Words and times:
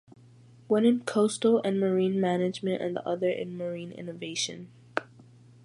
One 0.67 0.83
in 0.83 1.01
Coastal 1.01 1.61
and 1.61 1.79
Marine 1.79 2.19
Management 2.19 2.81
and 2.81 2.95
the 2.95 3.07
other 3.07 3.29
in 3.29 3.55
Marine 3.55 3.91
Innovation. 3.91 4.71